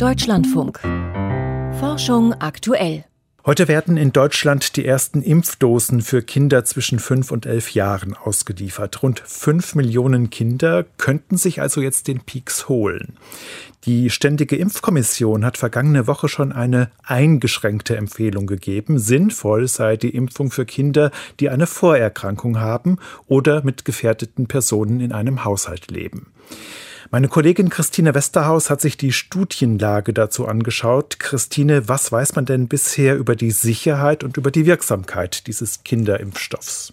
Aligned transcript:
Deutschlandfunk. 0.00 0.80
Forschung 1.78 2.32
aktuell. 2.32 3.04
Heute 3.44 3.68
werden 3.68 3.98
in 3.98 4.12
Deutschland 4.12 4.76
die 4.76 4.86
ersten 4.86 5.20
Impfdosen 5.20 6.00
für 6.00 6.22
Kinder 6.22 6.64
zwischen 6.64 6.98
5 6.98 7.30
und 7.30 7.44
11 7.44 7.72
Jahren 7.74 8.14
ausgeliefert. 8.14 9.02
Rund 9.02 9.20
5 9.20 9.74
Millionen 9.74 10.30
Kinder 10.30 10.86
könnten 10.96 11.36
sich 11.36 11.60
also 11.60 11.82
jetzt 11.82 12.08
den 12.08 12.20
Peaks 12.20 12.66
holen. 12.70 13.18
Die 13.84 14.08
Ständige 14.08 14.56
Impfkommission 14.56 15.44
hat 15.44 15.58
vergangene 15.58 16.06
Woche 16.06 16.30
schon 16.30 16.52
eine 16.52 16.90
eingeschränkte 17.02 17.94
Empfehlung 17.98 18.46
gegeben. 18.46 18.98
Sinnvoll 18.98 19.68
sei 19.68 19.98
die 19.98 20.14
Impfung 20.14 20.50
für 20.50 20.64
Kinder, 20.64 21.10
die 21.40 21.50
eine 21.50 21.66
Vorerkrankung 21.66 22.58
haben 22.58 22.96
oder 23.26 23.62
mit 23.64 23.84
gefährdeten 23.84 24.46
Personen 24.46 25.00
in 25.00 25.12
einem 25.12 25.44
Haushalt 25.44 25.90
leben. 25.90 26.32
Meine 27.10 27.28
Kollegin 27.28 27.70
Christine 27.70 28.14
Westerhaus 28.14 28.68
hat 28.68 28.80
sich 28.80 28.96
die 28.96 29.12
Studienlage 29.12 30.12
dazu 30.12 30.46
angeschaut. 30.46 31.18
Christine, 31.18 31.88
was 31.88 32.12
weiß 32.12 32.36
man 32.36 32.44
denn 32.44 32.68
bisher 32.68 33.16
über 33.16 33.36
die 33.36 33.50
Sicherheit 33.50 34.22
und 34.22 34.36
über 34.36 34.50
die 34.50 34.66
Wirksamkeit 34.66 35.46
dieses 35.46 35.82
Kinderimpfstoffs? 35.82 36.92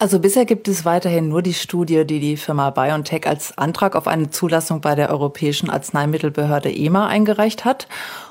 Also 0.00 0.20
bisher 0.20 0.44
gibt 0.44 0.68
es 0.68 0.84
weiterhin 0.84 1.28
nur 1.28 1.42
die 1.42 1.54
Studie, 1.54 2.04
die 2.04 2.20
die 2.20 2.36
Firma 2.36 2.70
BioNTech 2.70 3.26
als 3.26 3.58
Antrag 3.58 3.96
auf 3.96 4.06
eine 4.06 4.30
Zulassung 4.30 4.80
bei 4.80 4.94
der 4.94 5.10
Europäischen 5.10 5.70
Arzneimittelbehörde 5.70 6.72
EMA 6.72 7.08
eingereicht 7.08 7.64
hat. 7.64 7.88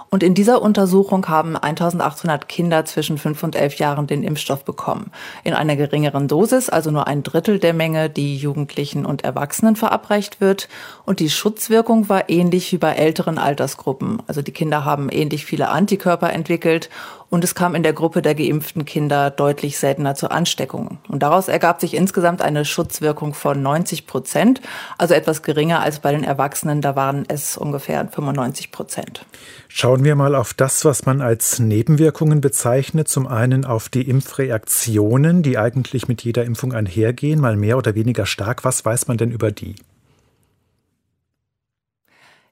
Und 0.09 0.23
in 0.23 0.33
dieser 0.33 0.61
Untersuchung 0.61 1.27
haben 1.27 1.57
1800 1.57 2.47
Kinder 2.47 2.85
zwischen 2.85 3.17
5 3.17 3.43
und 3.43 3.55
11 3.55 3.75
Jahren 3.75 4.07
den 4.07 4.23
Impfstoff 4.23 4.63
bekommen. 4.63 5.11
In 5.43 5.53
einer 5.53 5.75
geringeren 5.75 6.27
Dosis, 6.27 6.69
also 6.69 6.91
nur 6.91 7.07
ein 7.07 7.23
Drittel 7.23 7.59
der 7.59 7.73
Menge, 7.73 8.09
die 8.09 8.37
Jugendlichen 8.37 9.05
und 9.05 9.23
Erwachsenen 9.23 9.75
verabreicht 9.75 10.39
wird. 10.39 10.69
Und 11.05 11.19
die 11.19 11.29
Schutzwirkung 11.29 12.09
war 12.09 12.29
ähnlich 12.29 12.71
wie 12.71 12.77
bei 12.77 12.93
älteren 12.93 13.37
Altersgruppen. 13.37 14.21
Also 14.27 14.41
die 14.41 14.53
Kinder 14.53 14.85
haben 14.85 15.09
ähnlich 15.09 15.45
viele 15.45 15.69
Antikörper 15.69 16.31
entwickelt 16.31 16.89
und 17.29 17.43
es 17.43 17.55
kam 17.55 17.75
in 17.75 17.83
der 17.83 17.93
Gruppe 17.93 18.21
der 18.21 18.35
geimpften 18.35 18.85
Kinder 18.85 19.29
deutlich 19.29 19.77
seltener 19.77 20.15
zu 20.15 20.31
Ansteckungen. 20.31 20.99
Und 21.07 21.23
daraus 21.23 21.47
ergab 21.47 21.81
sich 21.81 21.93
insgesamt 21.93 22.41
eine 22.41 22.65
Schutzwirkung 22.65 23.33
von 23.33 23.61
90 23.61 24.07
Prozent, 24.07 24.61
also 24.97 25.13
etwas 25.13 25.41
geringer 25.41 25.81
als 25.81 25.99
bei 25.99 26.11
den 26.11 26.23
Erwachsenen, 26.23 26.81
da 26.81 26.95
waren 26.95 27.25
es 27.27 27.57
ungefähr 27.57 28.07
95 28.07 28.71
Prozent. 28.71 29.25
Schauen 29.67 30.03
wir 30.03 30.15
mal 30.15 30.35
auf 30.35 30.53
das, 30.53 30.85
was 30.85 31.05
man 31.05 31.21
als 31.21 31.59
Nebenwirkungen 31.59 32.41
bezeichnet. 32.41 33.07
Zum 33.09 33.27
einen 33.27 33.65
auf 33.65 33.89
die 33.89 34.09
Impfreaktionen, 34.09 35.43
die 35.43 35.57
eigentlich 35.57 36.07
mit 36.07 36.23
jeder 36.23 36.45
Impfung 36.45 36.73
einhergehen, 36.73 37.39
mal 37.41 37.57
mehr 37.57 37.77
oder 37.77 37.93
weniger 37.93 38.25
stark. 38.25 38.63
Was 38.63 38.85
weiß 38.85 39.07
man 39.07 39.17
denn 39.17 39.31
über 39.31 39.51
die? 39.51 39.75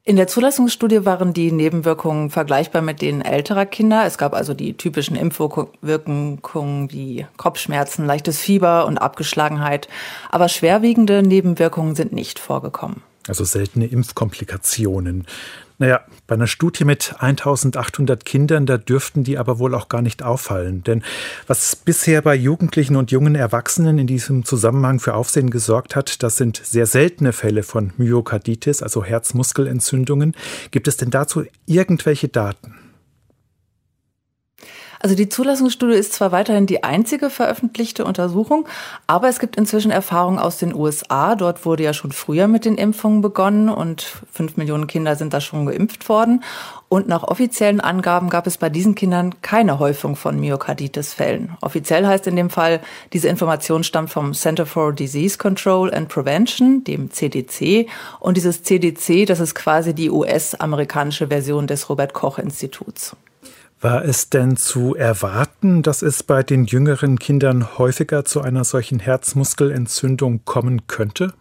In 0.07 0.17
der 0.17 0.27
Zulassungsstudie 0.27 1.03
waren 1.03 1.33
die 1.33 1.51
Nebenwirkungen 1.51 2.29
vergleichbar 2.29 2.83
mit 2.83 3.01
denen 3.01 3.21
älterer 3.21 3.65
Kinder. 3.65 4.05
Es 4.05 4.19
gab 4.19 4.35
also 4.35 4.53
die 4.53 4.77
typischen 4.77 5.15
Impfwirkungen 5.15 6.91
wie 6.91 7.25
Kopfschmerzen, 7.37 8.05
leichtes 8.05 8.39
Fieber 8.39 8.85
und 8.85 8.99
Abgeschlagenheit. 8.99 9.87
Aber 10.29 10.47
schwerwiegende 10.47 11.23
Nebenwirkungen 11.23 11.95
sind 11.95 12.13
nicht 12.13 12.37
vorgekommen. 12.37 13.01
Also 13.27 13.43
seltene 13.43 13.87
Impfkomplikationen. 13.87 15.25
Naja, 15.77 16.01
bei 16.27 16.35
einer 16.35 16.47
Studie 16.47 16.85
mit 16.85 17.15
1800 17.19 18.23
Kindern, 18.23 18.65
da 18.65 18.77
dürften 18.77 19.25
die 19.25 19.37
aber 19.37 19.59
wohl 19.59 19.75
auch 19.75 19.89
gar 19.89 20.01
nicht 20.01 20.23
auffallen. 20.23 20.83
Denn 20.83 21.03
was 21.47 21.75
bisher 21.75 22.21
bei 22.21 22.33
Jugendlichen 22.35 22.95
und 22.95 23.11
jungen 23.11 23.35
Erwachsenen 23.35 23.99
in 23.99 24.07
diesem 24.07 24.45
Zusammenhang 24.45 24.99
für 24.99 25.15
Aufsehen 25.15 25.49
gesorgt 25.49 25.95
hat, 25.95 26.23
das 26.23 26.37
sind 26.37 26.61
sehr 26.63 26.85
seltene 26.85 27.33
Fälle 27.33 27.63
von 27.63 27.91
Myokarditis, 27.97 28.81
also 28.81 29.03
Herzmuskelentzündungen. 29.03 30.33
Gibt 30.71 30.87
es 30.87 30.95
denn 30.95 31.09
dazu 31.09 31.43
irgendwelche 31.65 32.29
Daten? 32.29 32.84
Also 35.05 35.13
die 35.13 35.29
Zulassungsstudie 35.29 35.93
ist 35.93 36.13
zwar 36.13 36.31
weiterhin 36.31 36.65
die 36.65 36.83
einzige 36.83 37.29
veröffentlichte 37.29 38.05
Untersuchung, 38.05 38.67
aber 39.05 39.29
es 39.29 39.37
gibt 39.37 39.55
inzwischen 39.55 39.91
Erfahrungen 39.91 40.39
aus 40.39 40.57
den 40.57 40.73
USA. 40.73 41.35
Dort 41.35 41.63
wurde 41.63 41.83
ja 41.83 41.93
schon 41.93 42.11
früher 42.11 42.47
mit 42.47 42.65
den 42.65 42.73
Impfungen 42.73 43.21
begonnen 43.21 43.69
und 43.69 44.07
fünf 44.31 44.57
Millionen 44.57 44.87
Kinder 44.87 45.15
sind 45.15 45.31
da 45.31 45.41
schon 45.41 45.67
geimpft 45.67 46.09
worden. 46.09 46.43
Und 46.89 47.07
nach 47.07 47.21
offiziellen 47.21 47.81
Angaben 47.81 48.31
gab 48.31 48.47
es 48.47 48.57
bei 48.57 48.71
diesen 48.71 48.95
Kindern 48.95 49.35
keine 49.43 49.77
Häufung 49.77 50.15
von 50.15 50.39
Myokarditis-Fällen. 50.39 51.55
Offiziell 51.61 52.07
heißt 52.07 52.25
in 52.25 52.35
dem 52.35 52.49
Fall, 52.49 52.81
diese 53.13 53.27
Information 53.27 53.83
stammt 53.83 54.09
vom 54.09 54.33
Center 54.33 54.65
for 54.65 54.91
Disease 54.91 55.37
Control 55.37 55.93
and 55.93 56.09
Prevention, 56.09 56.83
dem 56.83 57.11
CDC. 57.11 57.87
Und 58.19 58.37
dieses 58.37 58.63
CDC, 58.63 59.27
das 59.27 59.39
ist 59.39 59.53
quasi 59.53 59.93
die 59.93 60.09
US-amerikanische 60.09 61.27
Version 61.27 61.67
des 61.67 61.89
Robert 61.89 62.13
Koch 62.13 62.39
Instituts. 62.39 63.15
War 63.85 64.03
es 64.03 64.31
denn 64.31 64.57
zu 64.57 64.95
erwarten, 64.95 65.83
dass 65.83 66.01
es 66.01 66.23
bei 66.23 66.41
den 66.41 66.65
jüngeren 66.65 67.19
Kindern 67.19 67.77
häufiger 67.77 68.25
zu 68.25 68.41
einer 68.41 68.63
solchen 68.63 68.97
Herzmuskelentzündung 68.97 70.43
kommen 70.43 70.87
könnte? 70.87 71.35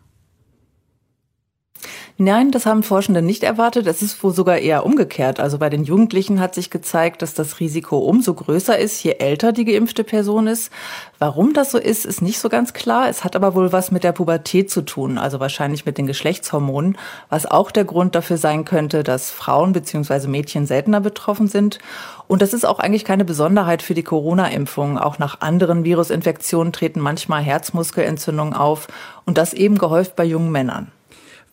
Nein, 2.17 2.53
das 2.53 2.65
haben 2.65 2.85
Forschende 2.85 3.23
nicht 3.23 3.43
erwartet. 3.43 3.87
Es 3.89 4.01
ist 4.01 4.23
wohl 4.23 4.33
sogar 4.33 4.59
eher 4.59 4.87
umgekehrt. 4.87 5.41
Also 5.41 5.59
bei 5.59 5.69
den 5.69 5.83
Jugendlichen 5.83 6.39
hat 6.39 6.55
sich 6.55 6.71
gezeigt, 6.71 7.23
dass 7.23 7.35
das 7.35 7.59
Risiko 7.59 7.99
umso 7.99 8.35
größer 8.35 8.79
ist, 8.79 9.03
je 9.03 9.17
älter 9.19 9.51
die 9.51 9.65
geimpfte 9.65 10.05
Person 10.05 10.47
ist. 10.47 10.71
Warum 11.19 11.55
das 11.55 11.73
so 11.73 11.79
ist, 11.79 12.07
ist 12.07 12.23
nicht 12.23 12.39
so 12.39 12.49
ganz 12.49 12.73
klar. 12.73 13.09
Es 13.09 13.25
hat 13.25 13.35
aber 13.35 13.55
wohl 13.55 13.73
was 13.73 13.91
mit 13.91 14.05
der 14.05 14.13
Pubertät 14.13 14.71
zu 14.71 14.83
tun, 14.83 15.19
also 15.19 15.41
wahrscheinlich 15.41 15.87
mit 15.87 15.99
den 15.99 16.07
Geschlechtshormonen, 16.07 16.97
was 17.31 17.47
auch 17.47 17.73
der 17.73 17.85
Grund 17.85 18.15
dafür 18.15 18.37
sein 18.37 18.65
könnte, 18.65 19.03
dass 19.03 19.33
Frauen 19.33 19.73
bzw. 19.73 20.29
Mädchen 20.29 20.67
seltener 20.67 21.01
betroffen 21.01 21.49
sind. 21.49 21.81
Und 22.29 22.43
das 22.43 22.55
ist 22.55 22.65
auch 22.65 22.79
eigentlich 22.79 23.05
keine 23.05 23.25
Besonderheit 23.25 23.83
für 23.83 23.95
die 23.95 24.03
Corona-Impfung. 24.05 24.99
Auch 24.99 25.19
nach 25.19 25.41
anderen 25.41 25.85
Virusinfektionen 25.85 26.73
treten 26.73 27.01
manchmal 27.01 27.43
Herzmuskelentzündungen 27.43 28.55
auf 28.55 28.87
und 29.25 29.37
das 29.37 29.53
eben 29.53 29.79
gehäuft 29.79 30.15
bei 30.15 30.25
jungen 30.25 30.53
Männern. 30.53 30.93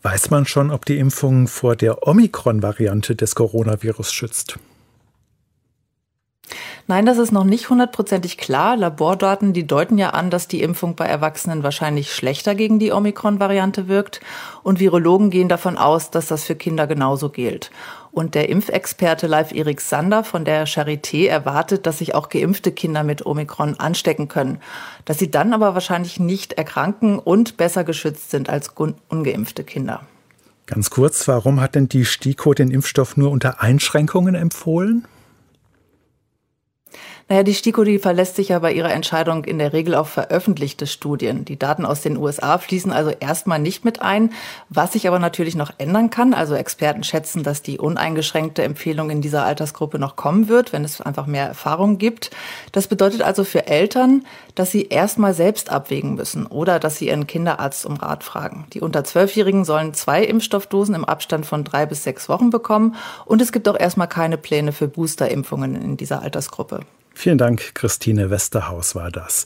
Weiß 0.04 0.32
man 0.32 0.46
schon, 0.46 0.72
ob 0.72 0.86
die 0.86 0.98
Impfung 0.98 1.48
vor 1.48 1.76
der 1.76 2.08
Omikron-Variante 2.08 3.16
des 3.16 3.36
Coronavirus 3.36 4.12
schützt? 4.12 4.58
Nein, 6.88 7.06
das 7.06 7.20
ist 7.20 7.32
noch 7.32 7.44
nicht 7.44 7.70
hundertprozentig 7.70 8.38
klar. 8.38 8.76
Labordaten, 8.76 9.54
die 9.54 9.68
deuten 9.68 10.00
ja 10.00 10.10
an, 10.10 10.30
dass 10.32 10.48
die 10.48 10.64
Impfung 10.64 10.96
bei 10.96 11.06
Erwachsenen 11.06 11.64
wahrscheinlich 11.64 12.14
schlechter 12.14 12.56
gegen 12.56 12.80
die 12.80 12.92
Omikron-Variante 12.92 13.88
wirkt. 13.88 14.22
Und 14.64 14.80
Virologen 14.80 15.30
gehen 15.30 15.48
davon 15.48 15.78
aus, 15.78 16.10
dass 16.10 16.28
das 16.28 16.44
für 16.44 16.56
Kinder 16.56 16.88
genauso 16.88 17.30
gilt. 17.30 17.72
Und 18.12 18.36
der 18.36 18.50
Impfexperte 18.50 19.26
Live 19.28 19.54
Erik 19.54 19.80
Sander 19.80 20.24
von 20.24 20.44
der 20.44 20.68
Charité 20.68 21.28
erwartet, 21.28 21.86
dass 21.86 22.00
sich 22.00 22.14
auch 22.14 22.28
geimpfte 22.28 22.74
Kinder 22.74 23.04
mit 23.04 23.26
Omikron 23.26 23.80
anstecken 23.80 24.28
können. 24.28 24.60
Dass 25.06 25.18
sie 25.18 25.32
dann 25.32 25.54
aber 25.54 25.74
wahrscheinlich 25.74 26.20
nicht 26.20 26.54
erkranken 26.54 27.20
und 27.20 27.56
besser 27.56 27.86
geschützt 27.86 28.32
sind 28.32 28.50
als 28.50 28.74
ungeimpfte 29.10 29.64
Kinder. 29.64 30.02
Ganz 30.66 30.90
kurz, 30.90 31.28
warum 31.28 31.62
hat 31.62 31.76
denn 31.76 31.88
die 31.90 32.06
STIKO 32.06 32.54
den 32.54 32.70
Impfstoff 32.70 33.18
nur 33.18 33.32
unter 33.32 33.62
Einschränkungen 33.62 34.36
empfohlen? 34.36 35.06
Naja, 37.32 37.44
die 37.44 37.54
STIKO, 37.54 37.86
die 37.86 37.98
verlässt 37.98 38.36
sich 38.36 38.50
ja 38.50 38.60
bei 38.60 38.74
ihrer 38.74 38.92
Entscheidung 38.92 39.46
in 39.46 39.58
der 39.58 39.72
Regel 39.72 39.96
auf 39.96 40.10
veröffentlichte 40.10 40.86
Studien. 40.86 41.46
Die 41.46 41.58
Daten 41.58 41.86
aus 41.86 42.02
den 42.02 42.18
USA 42.18 42.58
fließen 42.58 42.92
also 42.92 43.10
erstmal 43.10 43.58
nicht 43.58 43.86
mit 43.86 44.02
ein, 44.02 44.34
was 44.68 44.92
sich 44.92 45.08
aber 45.08 45.18
natürlich 45.18 45.56
noch 45.56 45.72
ändern 45.78 46.10
kann. 46.10 46.34
Also 46.34 46.56
Experten 46.56 47.06
schätzen, 47.06 47.44
dass 47.44 47.62
die 47.62 47.80
uneingeschränkte 47.80 48.64
Empfehlung 48.64 49.10
in 49.10 49.22
dieser 49.22 49.46
Altersgruppe 49.46 49.98
noch 49.98 50.18
kommen 50.18 50.50
wird, 50.50 50.74
wenn 50.74 50.84
es 50.84 51.00
einfach 51.00 51.26
mehr 51.26 51.48
Erfahrung 51.48 51.98
gibt. 51.98 52.32
Das 52.74 52.88
bedeutet 52.88 53.22
also 53.22 53.46
für 53.46 53.66
Eltern, 53.66 54.26
dass 54.56 54.72
sie 54.72 54.88
erstmal 54.88 55.34
selbst 55.34 55.70
abwägen 55.70 56.16
müssen 56.16 56.46
oder 56.46 56.80
dass 56.80 56.98
sie 56.98 57.08
ihren 57.08 57.28
Kinderarzt 57.28 57.86
um 57.86 57.96
Rat 57.96 58.26
fragen. 58.26 58.66
Die 58.74 58.82
unter 58.82 59.06
Zwölfjährigen 59.06 59.64
sollen 59.64 59.94
zwei 59.94 60.22
Impfstoffdosen 60.22 60.96
im 60.96 61.06
Abstand 61.06 61.46
von 61.46 61.64
drei 61.64 61.86
bis 61.86 62.04
sechs 62.04 62.28
Wochen 62.28 62.50
bekommen 62.50 62.96
und 63.24 63.42
es 63.42 63.54
gibt 63.54 63.70
auch 63.70 63.80
erstmal 63.80 64.10
keine 64.10 64.38
Pläne 64.38 64.74
für 64.74 64.90
Boosterimpfungen 64.90 65.82
in 65.82 65.96
dieser 65.96 66.22
Altersgruppe. 66.22 66.82
Vielen 67.14 67.38
Dank, 67.38 67.76
Christine 67.76 68.30
Westerhaus 68.30 68.96
war 68.96 69.12
das. 69.12 69.46